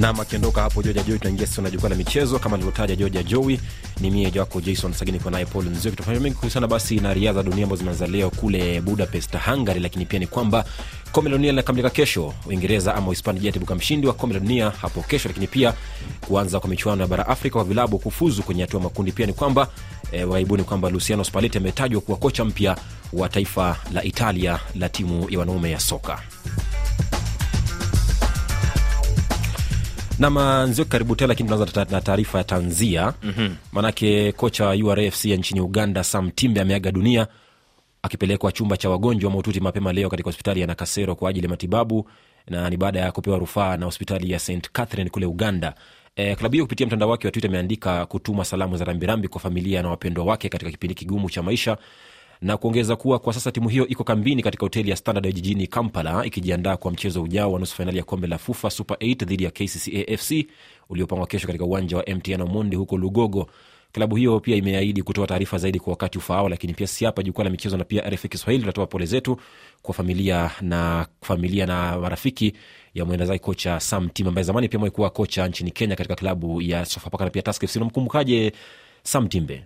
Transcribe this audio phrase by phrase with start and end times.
[0.00, 2.38] nam akiondoka hapo joja joi tunaingia sasa na jukwaa la michezo.
[2.38, 3.60] Kama nilivyotaja joja Joi
[4.00, 7.42] ni mie wako jason sagini kwa naye paul nzio kitafanya mengi kuhusiana basi na riadha
[7.42, 10.64] dunia ambazo zimeanza leo kule budapest hungary lakini pia ni kwamba
[11.12, 12.34] kombe la dunia linakamilika kesho.
[12.46, 15.74] Uingereza ama hispania jatibuka mshindi wa kombe la dunia hapo kesho lakini pia
[16.20, 19.12] kuanza kwa michuano ya bara afrika kwa vilabu kufuzu kwenye hatua makundi.
[19.12, 19.68] Pia ni kwamba
[20.12, 22.76] e, waibuni kwamba luciano spaleti ametajwa kuwa kocha mpya
[23.12, 26.22] wa taifa la italia la timu ya wanaume ya soka
[30.20, 33.14] namanzio karibu tena lakini tunaanza na taarifa ya tanzia.
[33.22, 33.56] Mm-hmm.
[33.72, 37.26] manake kocha wa urfc ya nchini uganda sam timbe ameaga dunia
[38.02, 42.08] akipelekwa chumba cha wagonjwa maututi mapema leo katika hospitali ya nakasero kwa ajili ya matibabu
[42.48, 45.74] na ni baada ya kupewa rufaa na hospitali ya st catherine kule uganda.
[46.16, 49.82] E, klabu hiyo kupitia mtandao wake wa twitter ameandika kutuma salamu za rambirambi kwa familia
[49.82, 51.76] na wapendwa wake katika kipindi kigumu cha maisha
[52.42, 56.24] na kuongeza kuwa kwa sasa timu hiyo iko kambini katika hoteli ya standard jijini kampala
[56.24, 59.50] ikijiandaa kwa mchezo ujao wa nusu fainali ya kombe la fufa super 8 dhidi ya
[59.50, 60.32] kccafc
[60.88, 63.46] uliopangwa kesho katika uwanja wa mtn omondi huko lugogo.
[63.92, 67.44] Klabu hiyo pia imeahidi kutoa taarifa zaidi kwa wakati ufaao lakini pia si hapa jukwaa
[67.44, 69.36] la michezo na pia rf kiswahili tunatoa pole zetu
[69.82, 72.52] kwa familia na familia na marafiki
[72.94, 76.84] ya mwendazaji kocha sam tim ambaye zamani pia mwekuwa kocha nchini kenya katika klabu ya
[76.84, 78.52] sofapaka na pia taskfc unamkumbukaje
[79.02, 79.64] sam timbe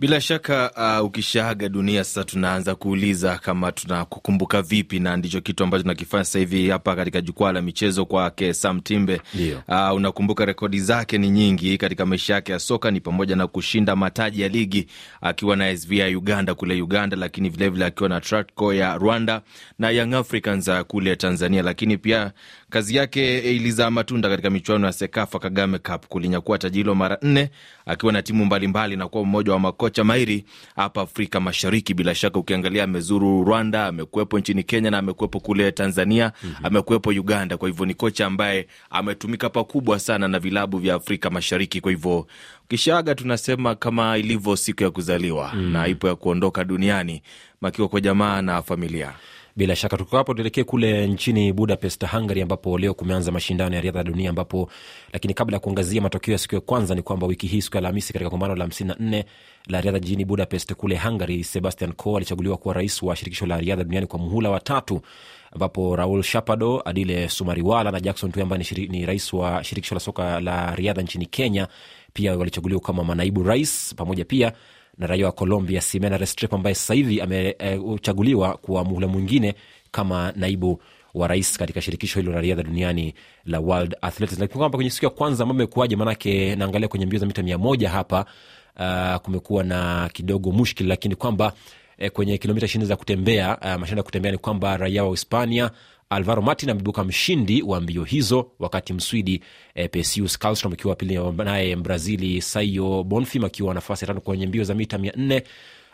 [0.00, 0.70] bila shaka
[1.00, 6.38] uh, ukishaaga dunia sasa tunaanza kuuliza kama tunakukumbuka vipi na ndicho kitu ambacho tunakifanya sasa
[6.38, 9.20] hivi hapa katika jukwaa la michezo kwake sam timbe.
[9.68, 13.96] Uh, unakumbuka rekodi zake ni nyingi katika maisha yake ya soka ni pamoja na kushinda
[13.96, 14.86] mataji ya ligi
[15.20, 19.42] akiwa na sv ya uganda kule uganda lakini vilevile akiwa na tratco ya rwanda
[19.78, 22.32] na young africans kule tanzania lakini pia
[22.70, 27.50] kazi yake ilizaa matunda katika michuano ya sekafa kagame cup kulinyakua taji hilo mara nne
[27.86, 30.44] akiwa na timu mbalimbali na kuwa mmoja wa makocha mahiri
[30.76, 36.32] hapa afrika mashariki bila shaka ukiangalia amezuru rwanda amekuwepo nchini kenya na amekuwepo kule tanzania
[36.44, 36.66] mm-hmm.
[36.66, 41.80] amekuwepo uganda kwa hivyo ni kocha ambaye ametumika pakubwa sana na vilabu vya afrika mashariki
[41.80, 42.26] kwa hivyo
[42.68, 45.72] kishaga tunasema kama ilivyo siku ya kuzaliwa mm.
[45.72, 47.22] na ipo ya kuondoka duniani
[47.60, 49.12] makiwa kwa jamaa na familia
[49.56, 54.04] bila shaka tuko hapo tuelekee kule nchini budapest hungary ambapo leo kumeanza mashindano ya riadha
[54.04, 54.70] dunia ambapo
[55.12, 57.78] lakini kabla ya kuangazia matokeo ya siku ya kwanza ni kwamba wiki hii siku ya
[57.78, 59.24] alhamisi katika kongamano la 54
[59.68, 63.84] la riadha jijini budapest kule hungary sebastian co alichaguliwa kuwa rais wa shirikisho la riadha
[63.84, 65.00] duniani kwa muhula wa tatu
[65.52, 70.40] ambapo raul shapado adile sumariwala na jackson tu ambaye ni rais wa shirikisho la soka
[70.40, 71.68] la riadha nchini kenya.
[72.12, 74.52] Pia walichaguliwa kama manaibu rais pamoja pia
[74.98, 79.54] na raia wa colombia Ximena Restrepo ambaye sasa hivi amechaguliwa e, kuwa muhula mwingine
[79.90, 80.82] kama naibu
[81.14, 83.14] wa rais katika shirikisho hilo la riadha duniani
[83.44, 85.96] la world athletics lakini kwamba kwenye siku ya kwanza mambo yamekuwaje?
[85.96, 88.26] maanake naangalia kwenye mbio za mita mia moja hapa
[88.78, 91.52] uh, kumekuwa na kidogo mushkil lakini kwamba
[92.00, 95.70] eh, kwenye kilomita ishirini za kutembea uh, mashindano ya kutembea ni kwamba raia wa hispania
[96.10, 99.42] alvaro martin ameibuka mshindi wa mbio hizo wakati mswidi
[99.74, 104.64] eh, pesius calstrom akiwa pili naye mbrazili saio bonfim akiwa nafasi ya tano kwenye mbio
[104.64, 105.42] za mita mia nne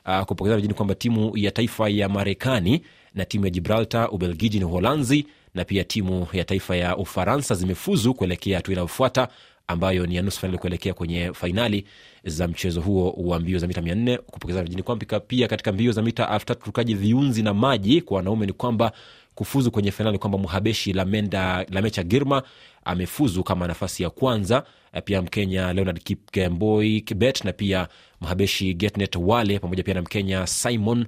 [0.06, 2.82] uh, kupokezana jini kwamba timu ya taifa ya marekani
[3.14, 8.14] na timu ya gibraltar ubelgiji na uholanzi na pia timu ya taifa ya ufaransa zimefuzu
[8.14, 9.28] kuelekea hatua inayofuata
[9.68, 11.84] ambayo ni ya nusu fainali kuelekea kwenye fainali
[12.24, 15.92] za mchezo huo wa mbio za mita mia nne kupokeza mjini kwamba pia katika mbio
[15.92, 18.92] za mita elfu tatu rukaji viunzi na maji kwa wanaume ni kwamba
[19.34, 22.42] kufuzu kwenye fainali kwamba mhabeshi lamenda lamecha girma
[22.84, 24.64] amefuzu kama nafasi ya kwanza.
[25.04, 27.88] Pia mkenya leonard kipkemboi kibet na pia
[28.20, 31.06] mhabeshi getnet wale pamoja pia na mkenya simon.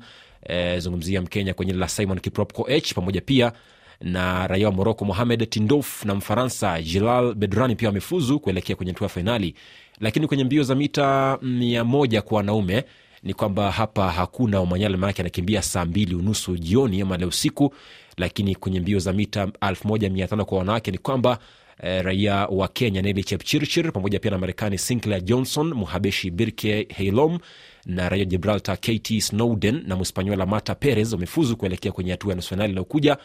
[0.49, 3.53] Eh, zungumzia mkenya kwenye la simon kiprop koech pamoja pia
[4.01, 9.09] na raia wa moroko mohamed tindof na mfaransa jilal bedrani pia wamefuzu kuelekea kwenye hatua
[9.09, 9.55] fainali.
[10.01, 11.85] Lakini kwenye mbio za mita mia
[12.23, 12.85] kwa wanaume
[13.23, 17.75] ni kwamba hapa hakuna omanyala maanake anakimbia saa mbili unusu jioni ama leo usiku.
[18.17, 21.39] Lakini kwenye mbio za mita elfu moja mia tano kwa wanawake ni kwamba
[21.83, 27.39] eh, raia wa kenya neli chepchirchir pamoja pia na marekani sinclair johnson muhabeshi birke heilom
[27.87, 32.49] na raia gibraltar kt snowden na mspanyola mata perez wamefuzu kuelekea kwenye hatua ya nusu
[32.49, 33.17] fainali inayokuja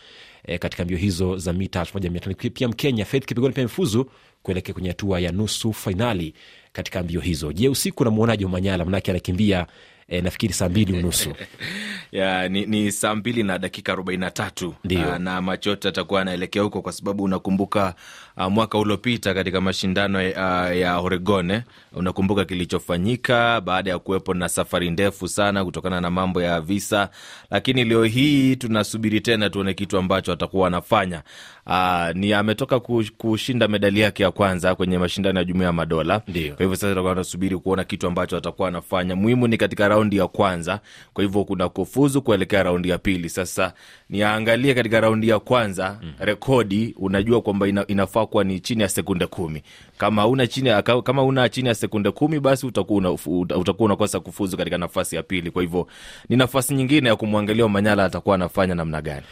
[0.45, 2.35] eh, katika mbio hizo za mita elfu moja mia tano.
[2.53, 4.09] Pia mkenya faith kipigoni pia amefuzu
[4.43, 6.33] kuelekea kwenye hatua ya nusu fainali
[6.73, 7.53] katika mbio hizo.
[7.53, 9.67] Je usiku namwonaji manyala manake anakimbia
[10.13, 11.33] e, nafikiri saa mbili unusu
[12.11, 15.19] ya, ni, ni saa mbili na dakika arobaini na tatu Ndio.
[15.19, 17.95] na macho yote atakuwa anaelekea huko kwa sababu unakumbuka
[18.37, 21.61] uh, mwaka uliopita katika mashindano ya, ya Oregon eh,
[21.93, 27.09] unakumbuka kilichofanyika baada ya kuwepo na safari ndefu sana kutokana na mambo ya visa,
[27.51, 31.21] lakini leo hii tunasubiri tena tuone kitu ambacho atakuwa anafanya.
[31.67, 32.79] Uh, ni ametoka
[33.17, 36.19] kushinda medali yake ya kwanza kwenye mashindano ya Jumuiya ya Madola.
[36.19, 39.15] Kwa hivyo sasa tutakuwa tunasubiri kuona kitu ambacho atakuwa anafanya.
[39.15, 40.79] Muhimu ni katika raundi raundi ya kwanza,
[41.13, 43.29] kwa hivyo kuna kufuzu kuelekea raundi ya pili.
[43.29, 43.73] Sasa
[44.09, 46.13] niangalie katika raundi ya kwanza mm.
[46.19, 49.63] rekodi unajua kwamba ina, inafaa kuwa ni chini ya sekunde kumi.
[49.97, 53.11] Kama una chini ya, kama una chini ya sekunde kumi, basi utakuwa una,
[53.57, 55.51] utakuwa unakosa kufuzu katika nafasi ya pili.
[55.51, 55.87] Kwa hivyo
[56.29, 59.25] ni nafasi nyingine ya kumwangalia Omanyala atakuwa anafanya namna gani.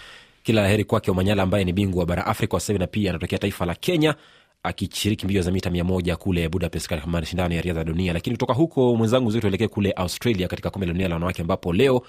[0.44, 3.40] Kila la heri kwake Omanyala ambaye ni bingwa wa bara Afrika wa na pia anatokea
[3.40, 4.16] taifa la Kenya
[4.64, 8.14] akishiriki mbio za mita mia moja kule Budapest katika mashindano ya riadha ya dunia.
[8.14, 12.02] Lakini kutoka huko mwenzangu tuelekee kule Australia katika kombe la dunia la wanawake ambapo leo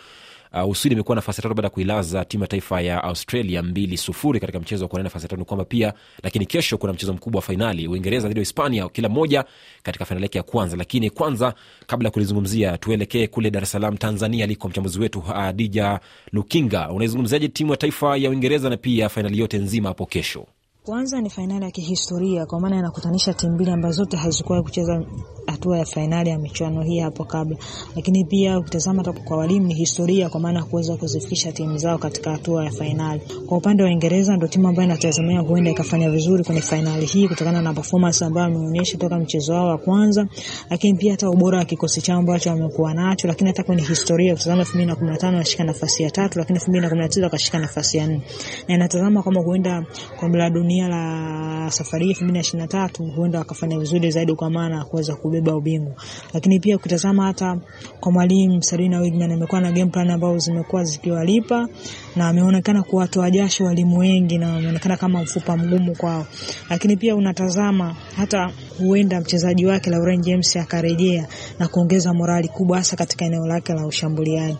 [0.54, 3.96] uh, Uswidi imekuwa nafasi ya tatu baada ya kuilaza timu ya taifa ya Australia mbili
[3.96, 5.38] sufuri katika mchezo wa kuania nafasi ya tatu.
[5.40, 9.08] Ni kwamba pia lakini kesho kuna mchezo mkubwa wa fainali Uingereza dhidi ya Hispania, kila
[9.08, 9.44] mmoja
[9.82, 10.76] katika fainali yake ya kwanza.
[10.76, 11.54] Lakini kwanza,
[11.86, 16.00] kabla ya kulizungumzia, tuelekee kule Dar Salaam, Tanzania, aliko mchambuzi wetu Adija
[16.32, 16.90] Lukinga.
[16.90, 20.46] Unaizungumziaje timu ya taifa ya Uingereza na pia fainali yote nzima hapo kesho?
[20.86, 25.02] Kwanza ni fainali ya kihistoria kwa maana inakutanisha timu mbili ambazo zote hazikuwahi kucheza
[25.46, 27.56] hatua ya fainali ya michuano hii hapo kabla,
[27.96, 32.64] lakini pia ukitazama kwa walimu ni historia kwa maana kuweza kuzifikisha timu zao katika hatua
[32.64, 33.20] ya fainali.
[33.46, 37.62] Kwa upande wa Uingereza ndio timu ambayo inatazamia huenda ikafanya vizuri kwenye fainali hii kutokana
[37.62, 40.26] na performance ambayo wameonyesha toka mchezo wao wa kwanza,
[40.70, 44.62] lakini pia hata ubora wa kikosi chao ambacho wamekuwa nacho, lakini hata kwenye historia ukitazama
[44.62, 48.22] 2015 wakashika nafasi ya tatu, lakini 2019 wakashika nafasi ya nne,
[48.68, 49.86] na inatazama kama huenda
[50.20, 55.56] kombe la dunia la safari hii 2023 huenda wakafanya vizuri zaidi kwa maana kuweza kubeba
[55.56, 55.94] ubingwa.
[56.34, 57.58] Lakini pia ukitazama hata
[58.00, 61.68] kwa mwalimu Sarina Wigman amekuwa na game plan ambazo zimekuwa zikiwalipa
[62.16, 66.26] na ameonekana kuwatoa jasho walimu wengi na ameonekana kama mfupa mgumu kwao.
[66.70, 71.26] Lakini pia unatazama hata huenda mchezaji wake Lauren James akarejea
[71.58, 74.58] na kuongeza morali kubwa hasa katika eneo lake la ushambuliaji.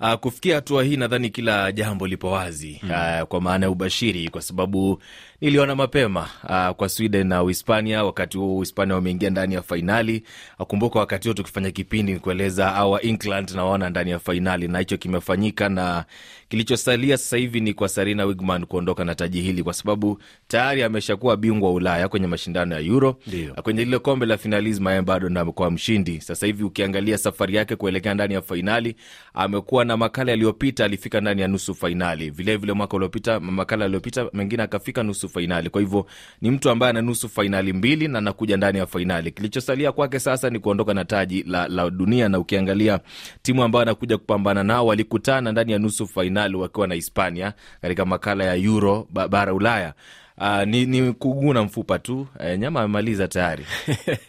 [0.00, 2.90] Uh, kufikia hatua hii nadhani kila jambo lipo wazi mm.
[2.90, 5.02] Uh, kwa maana ya ubashiri, kwa sababu
[5.40, 8.04] niliona mapema uh, kwa Sweden na Uhispania.
[8.04, 10.22] Wakati huo Uhispania wameingia ndani ya fainali.
[10.58, 15.68] Akumbuka wakati huo tukifanya kipindi nikueleza awa England nawaona ndani ya fainali, na hicho kimefanyika,
[15.68, 16.04] na
[16.48, 21.36] kilichosalia sasa hivi ni kwa Serena Wigman kuondoka na taji hili, kwa sababu tayari ameshakuwa
[21.36, 23.16] bingwa Ulaya kwenye mashindano ya Euro.
[23.62, 26.20] Kwenye lile kombe la finalism, yeye bado ndo amekuwa mshindi.
[26.20, 28.96] Sasa hivi ukiangalia safari yake kuelekea ndani ya fainali,
[29.34, 34.62] amekuwa na makala yaliyopita alifika ndani ya nusu fainali, vilevile mwaka uliopita makala aliyopita mengine
[34.62, 35.70] akafika nusu fainali.
[35.70, 36.06] Kwa hivyo
[36.40, 39.30] ni mtu ambaye ana nusu fainali mbili na anakuja ndani ya fainali.
[39.30, 43.00] Kilichosalia kwake sasa ni kuondoka na taji la, la dunia, na ukiangalia
[43.42, 47.52] timu ambayo anakuja kupambana nao walikutana ndani ya nusu fainali wakiwa na Hispania
[47.82, 49.94] katika makala ya Euro bara Ulaya.
[50.38, 53.66] Uh, ni, ni kuguna mfupa tu e, nyama amemaliza tayari.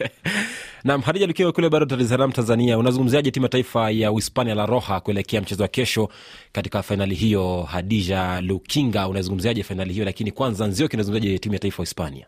[0.83, 4.99] Nam Hadija Lukiwa kule bado Dar Tanzania, unazungumziaje timu ya taifa ya Uhispania La Roja
[4.99, 6.09] kuelekea mchezo wa kesho
[6.51, 7.63] katika fainali hiyo?
[7.63, 10.05] Hadija Lukinga, unazungumziaje fainali hiyo?
[10.05, 12.25] Lakini kwanza Nzioki, unazungumziaje timu ya taifa ya Hispania?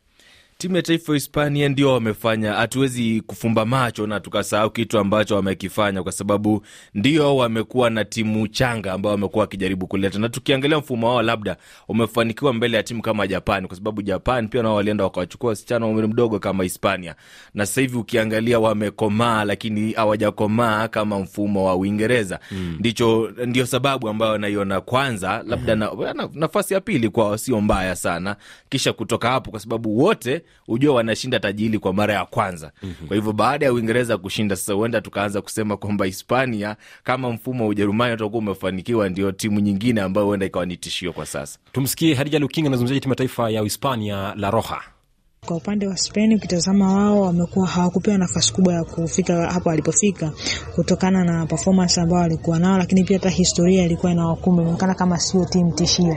[0.58, 6.12] Timu ya taifa Hispania ndio wamefanya, hatuwezi kufumba macho na tukasahau kitu ambacho wamekifanya, kwa
[6.12, 11.58] sababu ndio wamekuwa na timu changa ambao wamekuwa wakijaribu kuleta, na tukiangalia mfumo wao labda
[11.88, 15.92] umefanikiwa mbele ya timu kama Japan, kwa sababu Japan pia nao walienda wakawachukua wasichana wa
[15.92, 17.16] umri mdogo kama Hispania,
[17.54, 22.40] na sasa hivi ukiangalia wamekomaa, lakini hawajakomaa kama mfumo wa Uingereza.
[22.80, 27.96] Ndicho ndio sababu ambayo naiona kwanza labda na, na, nafasi ya pili kwao sio mbaya
[27.96, 28.36] sana,
[28.70, 32.72] kisha kutoka hapo, kwa sababu wote ujua wanashinda taji hili kwa mara ya kwanza.
[32.84, 33.08] mm-hmm.
[33.08, 37.70] Kwa hivyo baada ya Uingereza kushinda sasa, huenda tukaanza kusema kwamba Hispania kama mfumo wa
[37.70, 41.60] Ujerumani utakuwa umefanikiwa, ndio timu nyingine ambayo huenda ikawa ni tishio kwa sasa.
[41.72, 44.97] Tumsikie Hadija Lukinga anazungumziaje timu ya taifa ya Hispania La Roja.
[45.46, 50.32] Kwa upande wa Spain ukitazama, wao wamekuwa hawakupewa nafasi kubwa ya kufika hapo walipofika
[50.76, 55.46] kutokana na performance ambao walikuwa nao, lakini pia hata historia ilikuwa inawakumba, inaonekana kama sio
[55.46, 56.16] timu tishio.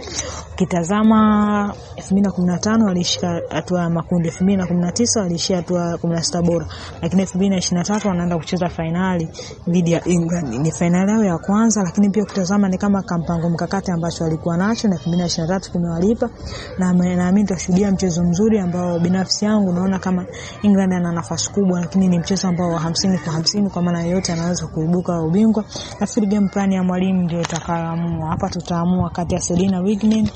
[0.52, 6.66] Ukitazama 2015 walishika hatua ya makundi, 2019 walishia hatua 16 bora,
[7.02, 9.28] lakini 2023 wanaenda kucheza fainali
[9.68, 10.54] dhidi ya England.
[10.54, 14.88] Ni fainali yao ya kwanza, lakini pia ukitazama ni kama kampango mkakati ambacho walikuwa nacho
[14.88, 16.30] na 2023 kimewalipa,
[16.78, 20.26] na naamini tutashuhudia mchezo mzuri ambao binafsi yangu naona kama
[20.62, 24.32] England ana nafasi kubwa, lakini ni mchezo ambao wa hamsini kwa hamsini, kwa maana yoyote
[24.32, 25.64] anaweza kuibuka ubingwa.
[26.00, 28.48] Nafikiri game plan ya mwalimu ndio itakayoamua hapa.
[28.50, 30.28] Tutaamua kati ya Selina Wigman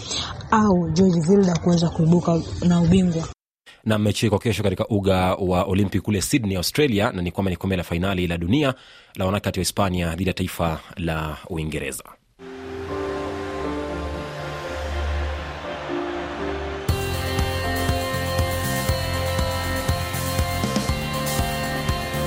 [0.51, 2.39] au George Vilda kuweza kuibuka
[2.69, 3.25] na ubingwa
[3.85, 7.57] na mechi kwa kesho katika uga wa Olympic kule Sydney, Australia, na ni kwamba ni
[7.57, 8.75] kombe la fainali la dunia
[9.17, 12.05] la wanawake kati ya Hispania dhidi ya taifa la Uingereza.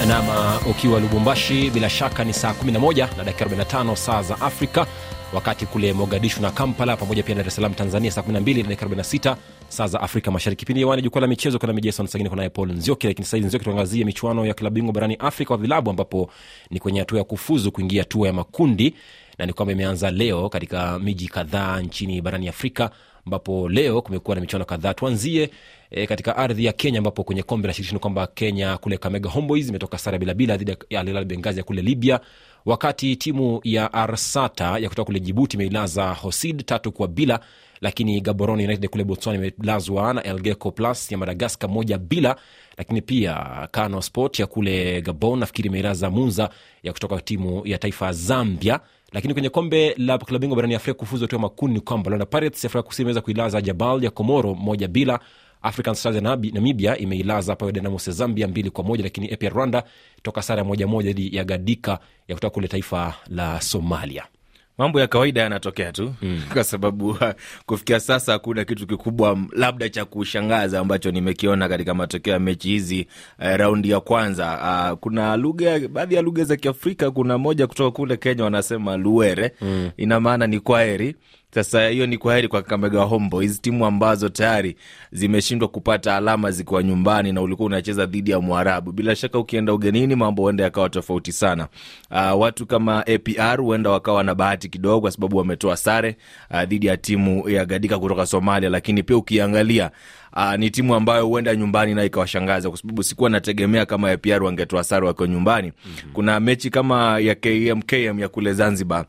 [0.08, 4.88] Nama ukiwa lubumbashi bila shaka ni saa 11 na dakika 45 saa za afrika
[5.34, 9.36] wakati kule mogadishu na kampala pamoja pia dar es tanzania saa 12 na dakika 46
[9.70, 10.66] saa za afrika mashariki.
[10.66, 14.06] Pindi hewani jukwaa la michezo kuna mijeson sagini kunaye paul nzioki lakini sahizi nzioki tuangazie
[14.06, 16.30] michuano ya klabu bingwa barani afrika wa vilabu ambapo
[16.70, 18.96] ni kwenye hatua ya kufuzu kuingia hatua ya makundi
[19.38, 22.90] na ni kwamba imeanza leo katika miji kadhaa nchini barani afrika
[23.32, 24.94] ambapo leo kumekuwa na michuano kadhaa.
[24.94, 25.50] Tuanzie
[25.92, 29.70] e, katika ardhi ya kenya ambapo kwenye kombe la shirikisho kwamba kenya kule Kakamega Homeboyz
[29.70, 32.20] imetoka sare bilabila dhidi ya Al Hilal bengazi ya kule libya
[32.66, 37.40] wakati timu ya arsata ya kutoka kule jibuti imeilaza hosid tatu kwa bila
[37.82, 42.36] lakini gaborone united kule botswana imelazwa na elgeco plus ya madagascar moja bila.
[42.78, 46.50] Lakini pia kano sport ya kule gabon nafikiri imeilaza munza
[46.84, 48.80] ya kutoka timu ya taifa zambia.
[49.12, 52.84] Lakini kwenye kombe la klabu barani afrika kufuzu hatua makundi ni kwamba Orlando Pirates afrika
[52.84, 55.20] kusini imeweza kuilaza jabal ya komoro moja bila.
[55.62, 59.04] African stars ya namibia imeilaza pawe Dinamos ya zambia mbili kwa moja.
[59.04, 59.84] Lakini ep rwanda
[60.24, 64.26] toka sara ya moja moja dhidi ya gadika ya kutoka kule taifa la somalia
[64.78, 66.42] mambo ya kawaida yanatokea tu mm.
[66.54, 67.30] kwa sababu uh,
[67.66, 73.08] kufikia sasa hakuna kitu kikubwa labda cha kushangaza ambacho nimekiona katika matokeo ya mechi hizi
[73.40, 74.60] eh, raundi ya kwanza
[74.92, 79.52] uh, kuna lugha baadhi ya lugha za kiafrika kuna moja kutoka kule kenya wanasema luere
[79.62, 79.90] mm.
[79.98, 81.16] ina maana ni kwaheri
[81.64, 84.76] sasa hiyo ni kwaheri kwa Kakamega Homeboys, timu ambazo tayari
[85.12, 88.92] zimeshindwa kupata alama zikiwa nyumbani na ulikuwa unacheza dhidi ya Mwarabu.
[88.92, 91.68] Bila shaka ukienda ugenini mambo huenda yakawa tofauti sana.
[92.12, 96.18] Uh, watu kama APR huenda wakawa na bahati kidogo, kwa sababu wametoa sare
[96.52, 99.92] uh, dhidi ya timu ya Gadika kutoka Somalia, lakini pia ukiangalia
[100.36, 104.84] Uh, ni timu ambayo huenda nyumbani na ikawashangaza kwa sababu sikuwa nategemea kama APR wangetoa
[104.84, 105.72] sare wakiwa nyumbani.
[105.86, 106.12] Mm-hmm.
[106.14, 109.06] Kuna mechi kama ya KMKM ya kule Zanzibar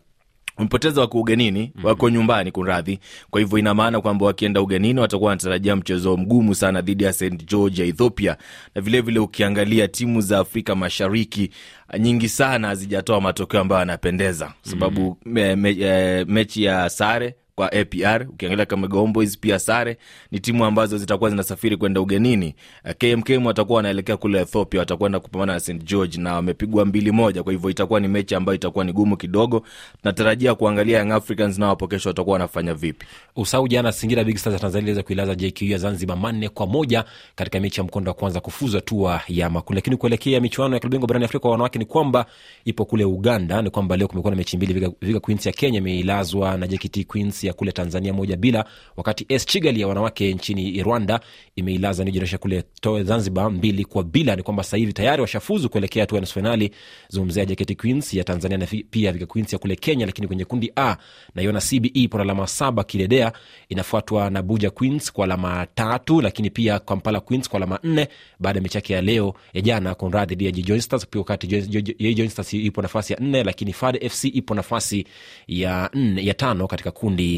[0.59, 1.85] wamepoteza wako ugenini mm-hmm.
[1.85, 2.99] wako nyumbani kunradhi
[3.31, 7.45] kwa hivyo ina maana kwamba wakienda ugenini watakuwa wanatarajia mchezo mgumu sana dhidi ya st
[7.51, 8.37] george ya ethiopia
[8.75, 11.51] na vilevile vile ukiangalia timu za afrika mashariki
[11.99, 15.33] nyingi sana hazijatoa matokeo ambayo yanapendeza sababu mm-hmm.
[15.33, 19.97] me, me, e, mechi ya sare kwa apr ukiangalia kama Gomboys pia sare
[20.31, 22.55] ni timu ambazo zitakuwa zinasafiri kwenda ugenini.
[22.85, 27.43] Uh, kmkm watakuwa wanaelekea kule ethiopia watakwenda kupambana na st george na wamepigwa mbili moja.
[27.43, 29.63] Kwa hivyo itakuwa ni mechi ambayo itakuwa ni gumu kidogo.
[30.03, 33.07] Tunatarajia kuangalia young africans nao hapo kesho watakuwa wanafanya vipi.
[33.37, 37.05] Usau jana singida big stars ya tanzania iliweza kuilaza jku ya zanzibar manne kwa moja
[37.35, 39.79] katika mechi ya mkondo wa kwanza kufuzu hatua ya makundi.
[39.79, 42.27] Lakini kuelekea michuano ya klabingwa barani afrika kwa wanawake ni kwamba
[42.65, 43.63] ipo kule uganda.
[43.63, 47.48] Ni kwamba leo kumekuwa na mechi mbili viga queens ya kenya imeilazwa na jkt queens
[47.49, 48.65] ya kule tanzania moja bila
[48.97, 51.21] wakati s chigali ya wanawake nchini rwanda
[51.57, 52.65] imeilaza New Generation kule
[53.05, 54.37] zanzibar mbili kwa bila.
[54.37, 56.71] Ni kwamba sahivi tayari washafuzu kuelekea hatua nusu fainali
[57.09, 60.73] zungumzia jkt queens ya tanzania na pia viga queens ya kule kenya lakini kwenye kundi
[60.77, 60.97] a
[61.35, 63.33] naiona cbe ipo na alama saba kidedea
[63.69, 68.09] inafuatwa na buja queens kwa alama tatu lakini pia kampala queens kwa alama nne
[68.41, 69.95] baada ya mechi yake ya leo ya jana.
[69.95, 70.79] Kunradhi dhidi ya
[71.11, 75.07] pia wakati Stars ipo nafasi ya nne lakini fad fc ipo nafasi
[75.49, 77.38] ya, nne, ya tano katika kundi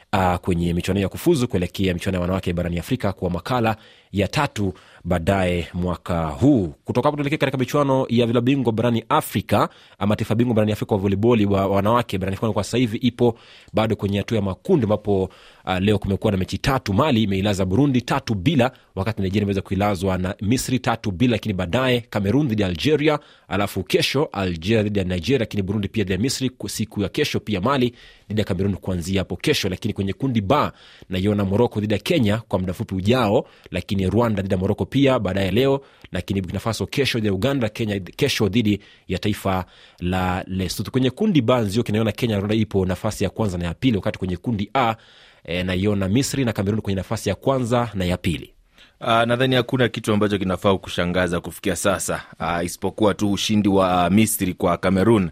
[0.13, 3.75] uh, kwenye michuano ya kufuzu kuelekea michuano ya wanawake barani afrika kwa makala
[4.11, 6.67] ya tatu baadaye mwaka huu.
[6.85, 10.95] Kutoka hapo tuelekea katika michuano ya vilabu bingwa barani afrika ama taifa bingwa barani afrika
[10.95, 13.37] wa voliboli wa wanawake barani afrika kwa sasa ipo
[13.73, 15.23] bado kwenye hatua ya makundi ambapo
[15.65, 16.93] uh, leo kumekuwa na mechi tatu.
[16.93, 22.01] Mali imeilaza burundi tatu bila wakati nigeria imeweza kuilazwa na misri tatu bila lakini baadaye
[22.01, 26.19] cameroon dhidi ya algeria alafu kesho algeria dhidi ya nigeria lakini burundi pia dhidi ya
[26.19, 27.93] misri siku ya kesho pia mali
[28.29, 29.69] dhidi ya cameroon kuanzia hapo kesho.
[29.69, 30.71] Lakini kwenye kundi ba
[31.09, 35.19] naiona moroko dhidi ya kenya kwa muda mfupi ujao lakini rwanda dhidi ya moroko pia
[35.19, 35.81] baadaye leo
[36.11, 39.65] lakini burkina kesho dhidi ya uganda kenya kesho dhidi ya taifa
[39.99, 43.73] la lesotho kwenye kundi ba nzio kinaiona kenya rwanda ipo nafasi ya kwanza na ya
[43.73, 44.95] pili wakati kwenye kundi a
[45.43, 48.53] e, naiona misri na cameroon kwenye nafasi ya kwanza na ya pili.
[49.01, 52.21] Uh, nadhani hakuna kitu ambacho kinafaa kushangaza kufikia sasa.
[52.39, 55.31] Uh, isipokuwa tu ushindi wa uh, misri kwa cameroon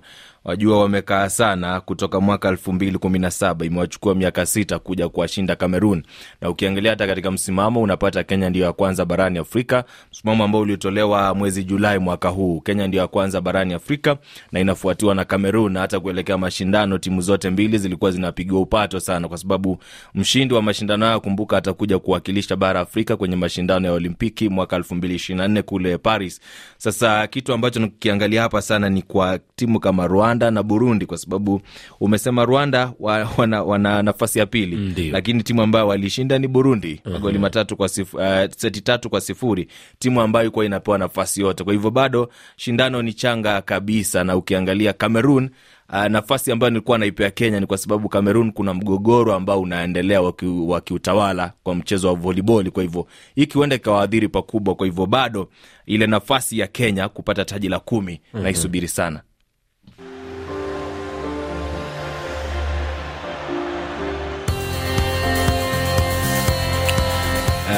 [0.49, 5.55] wajua wamekaa sana kutoka mwaka elfu mbili kumi na saba imewachukua miaka sita kuja kuwashinda
[5.55, 6.03] cameroon.
[6.41, 9.83] Na ukiangalia hata katika msimamo unapata kenya ndio ya kwanza barani afrika.
[10.11, 12.61] Msimamo ambao ulitolewa mwezi julai mwaka huu.
[12.61, 14.17] Kenya ndio ya kwanza barani afrika
[14.51, 15.71] na inafuatiwa na cameroon.
[15.73, 19.77] Na hata kuelekea mashindano timu zote mbili zilikuwa zinapigiwa upato sana kwa sababu
[20.15, 25.61] mshindi wa mashindano hayo kumbuka atakuja kuwakilisha bara afrika kwenye mashindano ya olimpiki mwaka 224
[25.61, 26.41] kule paris.
[26.77, 31.17] Sasa kitu ambacho nikiangalia hapa sana ni kwa timu kama rwanda Rwanda na Burundi, kwa
[31.17, 31.61] sababu
[31.99, 35.11] umesema Rwanda wa, wana, wana nafasi ya pili Ndiyo.
[35.13, 38.23] lakini timu ambayo walishinda ni Burundi magoli matatu kwa sifu, uh,
[38.57, 39.67] seti tatu kwa sifuri,
[39.99, 41.63] timu ambayo ilikuwa inapewa nafasi yote.
[41.63, 45.49] Kwa hivyo bado shindano ni changa kabisa, na ukiangalia Cameroon
[45.93, 50.21] Uh, nafasi ambayo nilikuwa naipea Kenya ni kwa sababu Cameroon kuna mgogoro ambao unaendelea
[50.67, 52.71] wa kiutawala kwa mchezo wa voliboli.
[52.71, 54.75] Kwa hivyo hii huenda ikawaadhiri pakubwa.
[54.75, 55.49] Kwa hivyo bado
[55.85, 59.21] ile nafasi ya Kenya kupata taji la kumi naisubiri sana.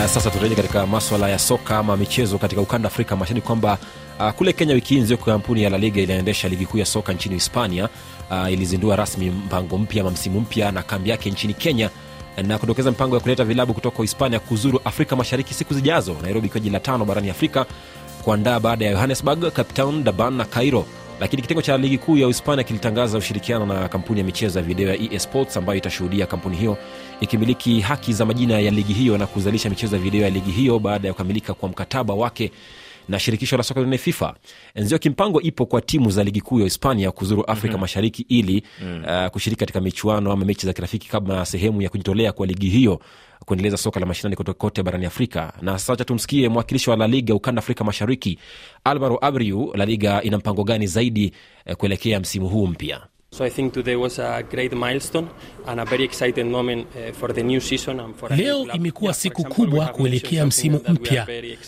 [0.01, 3.77] Uh, sasa turejea katika maswala ya soka ama michezo katika ukanda Afrika Mashariki kwamba
[4.19, 7.13] uh, kule Kenya wiki hii nzio kampuni ya La Liga inaendesha ligi kuu ya soka
[7.13, 7.89] nchini Hispania
[8.31, 11.89] uh, ilizindua rasmi mpango mpya ama msimu mpya na kambi yake nchini Kenya
[12.43, 16.59] na kudokeza mpango ya kuleta vilabu kutoka Hispania kuzuru Afrika Mashariki siku zijazo, Nairobi ikiwa
[16.59, 17.65] jiji la tano barani Afrika
[18.23, 20.85] kuandaa baada ya Johannesburg, Cape Durban na Cairo.
[21.21, 24.89] Lakini kitengo cha ligi kuu ya Uhispania kilitangaza ushirikiano na kampuni ya michezo ya video
[24.89, 26.77] ya esports ambayo itashuhudia kampuni hiyo
[27.19, 30.79] ikimiliki haki za majina ya ligi hiyo na kuzalisha michezo ya video ya ligi hiyo
[30.79, 32.51] baada ya kukamilika kwa mkataba wake
[33.09, 34.35] na shirikisho la soka duniani FIFA.
[34.75, 38.63] Enzio kimpango ipo kwa timu za ligi kuu ya Hispania kuzuru Afrika Mashariki ili
[39.07, 43.01] uh, kushiriki katika michuano ama mechi za kirafiki kama sehemu ya kujitolea kwa ligi hiyo
[43.45, 45.53] kuendeleza soka la mashinani kote kote barani Afrika.
[45.61, 48.39] Na sasa tumsikie mwakilishi wa La Liga ukanda Afrika Mashariki
[48.83, 49.73] Alvaro Abreu.
[49.75, 51.31] La Liga ina mpango gani zaidi
[51.65, 53.01] eh, kuelekea msimu huu mpya?
[53.33, 55.29] So I think today was a great milestone
[55.65, 59.43] and a very exciting moment uh, for the new season and for Leo imekuwa siku
[59.43, 61.27] kubwa kuelekea msimu mpya.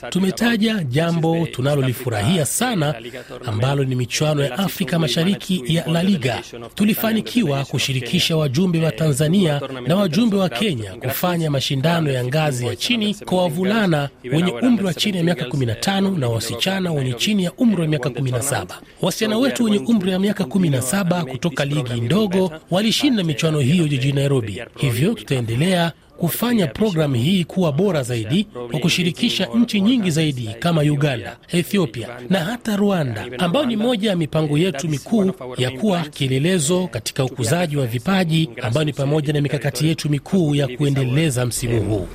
[0.10, 2.96] Tumetaja jambo tunalolifurahia sana
[3.42, 6.42] uh, ambalo ni michuano ya Afrika Mashariki ya La Liga.
[6.76, 12.76] Tulifanikiwa kushirikisha wajumbe wa uh, Tanzania na wajumbe wa Kenya kufanya mashindano ya ngazi ya
[12.76, 16.92] chini kwa wavulana wenye umri wa chini ya 17 miaka girls, uh, 15 na wasichana
[16.92, 18.70] wenye chini ya umri wa uh, miaka won the tournament.
[18.72, 18.76] 17.
[19.02, 23.88] Wasichana wetu wenye umri wa miaka 17 and make kutoka ligi ndogo walishinda michuano hiyo
[23.88, 24.62] jijini Nairobi.
[24.78, 31.38] Hivyo tutaendelea kufanya programu hii kuwa bora zaidi kwa kushirikisha nchi nyingi zaidi kama Uganda,
[31.52, 37.24] Ethiopia na hata Rwanda, ambayo ni moja ya mipango yetu mikuu ya kuwa kielelezo katika
[37.24, 42.08] ukuzaji wa vipaji, ambayo ni pamoja na mikakati yetu mikuu ya kuendeleza msimu huu.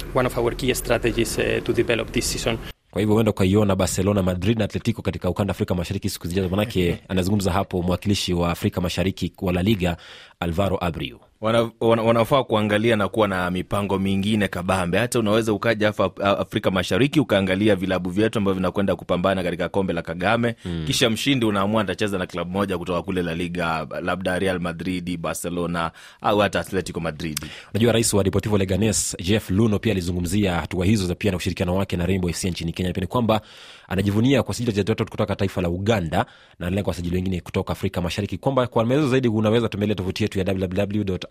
[2.90, 6.98] Kwa hivyo huenda ukaiona Barcelona, Madrid na Atletico katika ukanda Afrika Mashariki siku zijazo, manake
[7.08, 9.96] anazungumza hapo mwakilishi wa Afrika Mashariki wa La Liga
[10.40, 11.27] Alvaro Abreu.
[11.40, 14.98] Wana, wana, wanafaa kuangalia na kuwa na mipango mingine kabambe.
[14.98, 20.02] Hata unaweza ukaja hapa Afrika Mashariki ukaangalia vilabu vyetu ambavyo vinakwenda kupambana katika kombe la
[20.02, 20.84] Kagame mm.
[20.86, 25.90] Kisha mshindi unaamua atacheza na klabu moja kutoka kule La Liga, labda Real Madrid, Barcelona
[26.20, 27.40] au hata Atletico Madrid.
[27.74, 31.76] Unajua, rais wa Deportivo Leganes Jeff Luno pia alizungumzia hatua hizo za pia na ushirikiano
[31.76, 32.92] wake na Rainbow FC nchini Kenya.
[32.92, 33.40] Pia ni kwamba
[33.88, 36.26] anajivunia kuwasajili wachezaji watatu kutoka taifa la Uganda na
[36.66, 40.44] analenga kuwasajili wengine kutoka Afrika Mashariki, kwamba kwa maelezo zaidi unaweza tembelea tovuti yetu ya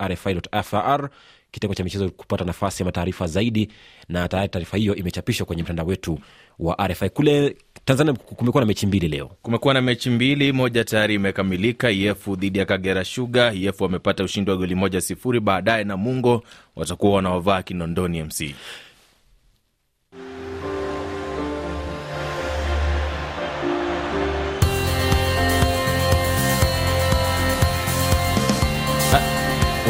[0.00, 1.08] www.rfi.fr
[1.50, 3.68] kitengo cha michezo kupata nafasi ama taarifa zaidi,
[4.08, 6.18] na tayari taarifa hiyo imechapishwa kwenye mtandao wetu
[6.58, 7.08] wa RFI.
[7.10, 9.30] Kule Tanzania kumekuwa na mechi mbili leo.
[9.42, 13.56] Kumekuwa na mechi mbili, moja tayari imekamilika, IF dhidi ya Kagera Sugar.
[13.56, 15.40] IF wamepata ushindi wa goli moja sifuri.
[15.40, 16.42] Baadaye Namungo
[16.76, 18.54] watakuwa wanaovaa Kinondoni MC.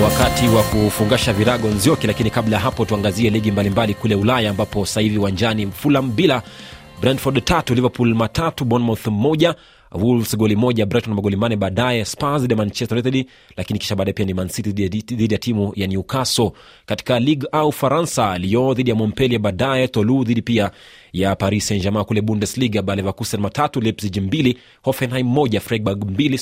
[0.05, 4.87] Wakati wa kufungasha virago Nzioki, lakini kabla ya hapo tuangazie ligi mbalimbali kule Ulaya ambapo
[4.87, 6.43] sasa hivi uwanjani Fulham bila
[7.01, 9.55] Brentford tatu, Liverpool matatu, Bournemouth moja,
[9.93, 14.25] Wolves goli moja, Brighton magoli mane, baadaye Spurs dhidi Manchester United, lakini kisha baadaye pia
[14.27, 16.51] ni Man City dhidi ya timu ya Newcastle.
[16.87, 20.71] Katika Ligue au Faransa, Lyon dhidi ya Montpellier, baadaye Toulouse dhidi pia
[21.13, 22.05] ya Paris Saint Germain.
[22.05, 26.39] Kule Bundesliga, Bayer Leverkusen matatu, Leipzig mbili, Hoffenheim moja, Freiburg mbili,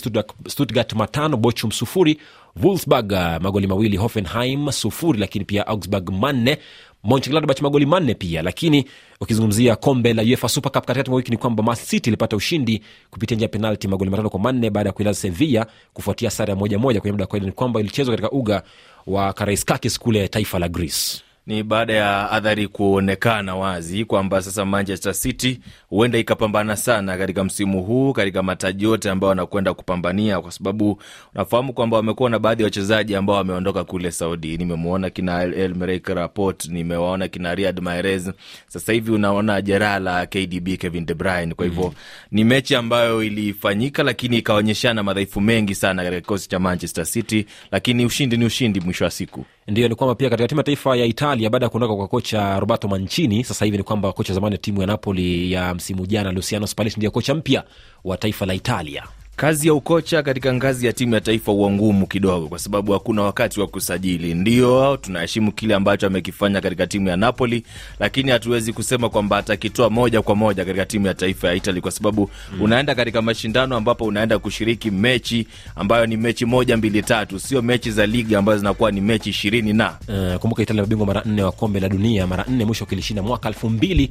[0.48, 2.18] Stuttgart, matano, Bochum sufuri,
[2.62, 6.59] Wolfsburg magoli mawili, Hoffenheim sufuri, lakini pia Augsburg manne
[7.07, 8.42] Monchengladbach magoli manne pia.
[8.42, 8.85] Lakini
[9.20, 13.48] ukizungumzia kombe la UEFA Super katikati mwa wiki ni kwamba City ilipata ushindi kupitia njia
[13.48, 17.12] penalti magoli matano kwa manne baada ya kuilaza Sevilla kufuatia sare ya moja moja kwenye
[17.12, 17.46] muda wa kawaida.
[17.46, 18.62] Ni kwamba ilichezwa katika uga
[19.07, 25.15] wa Karaiskakis kule taifa la Greece ni baada ya adhari kuonekana wazi kwamba sasa Manchester
[25.15, 31.03] City huenda ikapambana sana katika msimu huu katika mataji yote ambayo wanakwenda kupambania, kwa sababu
[31.35, 34.57] unafahamu kwamba wamekuwa na baadhi ya wachezaji ambao wameondoka kule Saudi.
[34.57, 38.31] Nimemwona kina Elmerick Laporte, nimewaona kina Riyad Mahrez,
[38.69, 41.55] sasa hivi unaona jeraha la KDB Kevin De Bruyne.
[41.55, 42.27] Kwa hivyo mm -hmm.
[42.31, 48.07] ni mechi ambayo ilifanyika, lakini ikaonyeshana madhaifu mengi sana katika kikosi cha Manchester City, lakini
[48.07, 49.45] ushindi ni ushindi mwisho wa siku.
[49.68, 52.61] Ndio, ni kwamba pia katika timu ya taifa ya Italia baada ya kuondoka kwa kocha
[52.61, 56.33] Roberto Mancini, sasa hivi ni kwamba kocha zamani ya timu ya Napoli ya msimu jana
[56.33, 57.64] Luciano Spalletti ndiye kocha mpya
[58.05, 59.05] wa taifa la Italia.
[59.37, 63.22] Kazi ya ukocha katika ngazi ya timu ya taifa huwa ngumu kidogo, kwa sababu hakuna
[63.22, 64.35] wakati wa kusajili.
[64.35, 67.62] Ndio tunaheshimu kile ambacho amekifanya katika timu ya Napoli,
[68.01, 71.90] lakini hatuwezi kusema kwamba atakitoa moja kwa moja katika timu ya taifa ya Italy, kwa
[71.90, 72.62] sababu mm.
[72.62, 75.46] unaenda katika mashindano ambapo unaenda kushiriki mechi
[75.77, 79.72] ambayo ni mechi moja mbili tatu, sio mechi za ligi ambazo zinakuwa ni mechi ishirini
[79.72, 83.22] na uh, kumbuka Italia mabingwa mara nne wa kombe la dunia, mara nne mwisho kilishinda
[83.22, 84.11] mwaka elfu mbili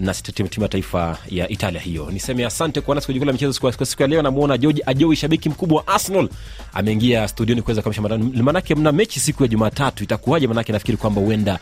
[0.00, 2.10] na timu ya taifa ya Italia hiyo.
[2.10, 4.22] Niseme asante kwa nasi kujukula michezo kwa siku ya leo.
[4.22, 6.28] Namwona George Ajoi, shabiki mkubwa wa Arsenal,
[6.74, 8.18] ameingia studioni kuweza kamisha mada.
[8.18, 10.46] Manake mna mechi siku ya Jumatatu, itakuwaje?
[10.46, 11.58] Manake nafikiri kwamba huenda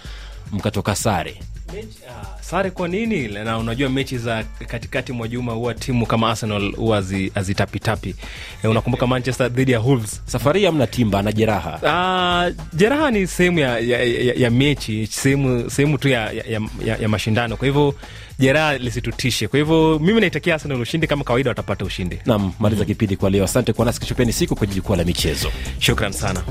[0.52, 1.40] mkatoka sare
[1.74, 3.28] Mechi, uh, sare kwa nini?
[3.28, 7.04] Na unajua mechi za katikati mwa juma huwa timu kama Arsenal huwa
[7.34, 8.14] hazitapitapi.
[8.62, 11.70] E, unakumbuka Manchester dhidi ya Wolves, safari amna timba na jeraha.
[11.82, 17.08] Uh, jeraha ni sehemu ya, ya, ya, ya mechi, sehemu tu ya, ya, ya, ya
[17.08, 17.94] mashindano, kwa hivyo
[18.38, 19.48] jeraha lisitutishe.
[19.48, 22.18] Kwa hivyo mimi naitakia Arsenal ushindi, kama kawaida watapata ushindi.
[22.26, 22.86] nam maliza mm.
[22.86, 23.44] kipindi kwa leo.
[23.44, 25.52] Asante kwa nasi, kichupeni siku kwenye jukwaa la michezo.
[25.78, 26.42] Shukran sana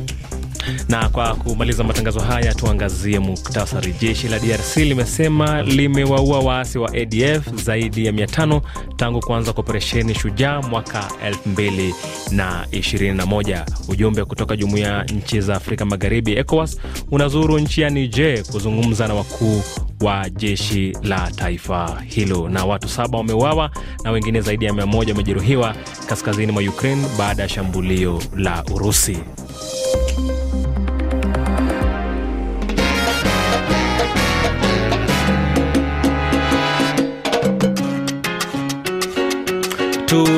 [0.90, 3.94] na kwa kumaliza matangazo haya tuangazie muktasari.
[4.02, 8.62] Jeshi la DRC limesema limewaua waasi wa ADF zaidi ya 500
[8.96, 11.04] tangu kuanza kwa operesheni Shujaa mwaka
[11.52, 13.66] 2021.
[13.88, 16.78] Ujumbe kutoka jumuiya ya nchi za Afrika Magharibi, ECOWAS,
[17.12, 19.64] unazuru nchi ya Niger kuzungumza na wakuu
[20.02, 22.50] wa jeshi la taifa hilo.
[22.50, 23.72] Na watu saba wameuawa
[24.04, 25.76] na wengine zaidi ya 100 wamejeruhiwa
[26.08, 29.18] kaskazini mwa Ukraine baada ya shambulio la Urusi.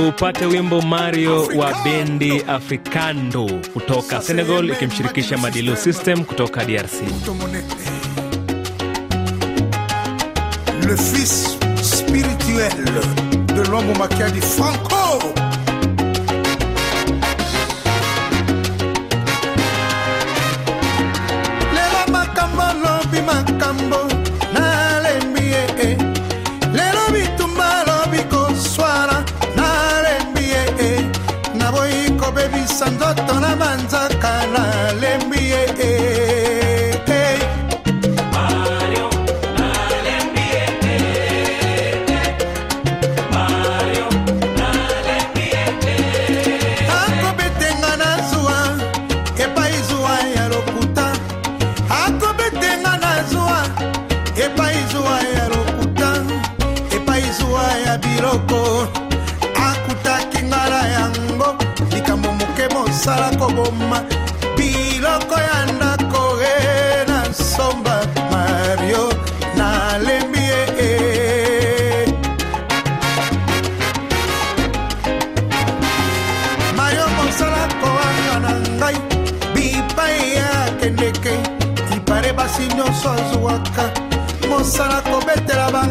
[0.05, 7.01] Tupate wimbo Mario wa bendi Africando kutoka Senegal ikimshirikisha Madilu System kutoka DRC.
[10.87, 12.71] Le fils spirituel
[13.45, 15.44] de l'homme Makiadi Franco.
[32.79, 32.97] Sản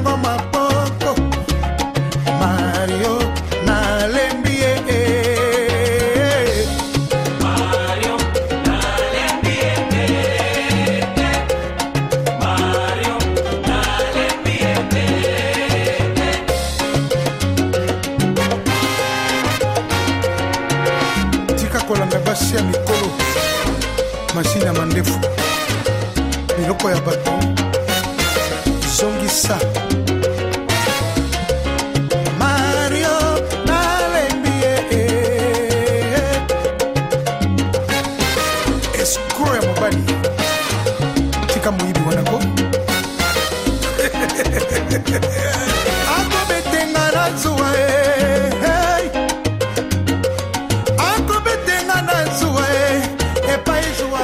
[0.03, 0.34] Bamba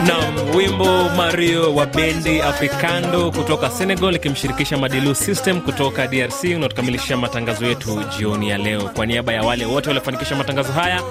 [0.07, 7.67] Naam, wimbo Mario wa bendi Africando kutoka Senegal ikimshirikisha Madilu System kutoka DRC unaokamilishia matangazo
[7.67, 8.83] yetu jioni ya leo.
[8.95, 11.03] Kwa niaba ya wale wote waliofanikisha matangazo haya,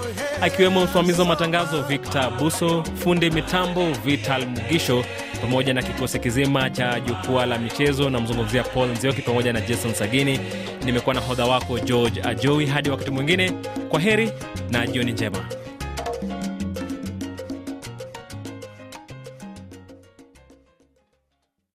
[0.42, 5.04] akiwemo msimamizi wa matangazo Victor Buso, fundi mitambo Vital Mugisho,
[5.42, 10.40] pamoja na kikosi kizima cha jukwaa la michezo, namzungumzia Paul Nzioki pamoja na Jason Sagini.
[10.86, 12.66] Nimekuwa na hodha wako George Ajoi.
[12.66, 13.52] Hadi wakati mwingine,
[13.90, 14.32] kwa heri
[14.72, 15.46] na jioni njema.